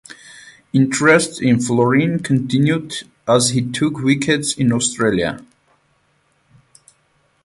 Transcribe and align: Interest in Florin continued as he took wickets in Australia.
Interest 0.73 1.39
in 1.43 1.59
Florin 1.59 2.21
continued 2.23 3.03
as 3.27 3.51
he 3.51 3.61
took 3.61 3.99
wickets 3.99 4.51
in 4.51 4.73
Australia. 4.73 5.45